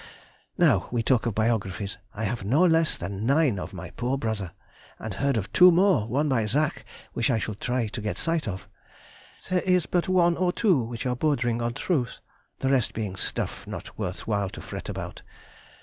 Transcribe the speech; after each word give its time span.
Now 0.57 0.87
we 0.91 1.03
talk 1.03 1.27
of 1.27 1.35
biographies, 1.35 1.99
I 2.15 2.23
have 2.23 2.43
no 2.43 2.63
less 2.65 2.97
than 2.97 3.23
nine 3.23 3.59
of 3.59 3.71
my 3.71 3.91
poor 3.91 4.17
brother, 4.17 4.51
and 4.97 5.13
heard 5.13 5.37
of 5.37 5.53
two 5.53 5.71
more, 5.71 6.07
one 6.07 6.27
by 6.27 6.47
Zach, 6.47 6.85
which 7.13 7.29
I 7.29 7.37
shall 7.37 7.53
try 7.53 7.85
to 7.89 8.01
get 8.01 8.17
sight 8.17 8.47
of. 8.47 8.67
There 9.51 9.61
is 9.61 9.85
but 9.85 10.09
one 10.09 10.37
or 10.37 10.51
two 10.53 10.81
which 10.81 11.05
are 11.05 11.15
bordering 11.15 11.61
on 11.61 11.75
truth, 11.75 12.17
the 12.57 12.69
rest 12.69 12.95
being 12.95 13.15
stuff, 13.15 13.67
not 13.67 13.95
worth 13.99 14.25
while 14.25 14.49
to 14.49 14.59
fret 14.61 14.89
about. 14.89 15.21